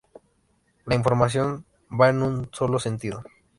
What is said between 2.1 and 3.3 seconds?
un solo sentido.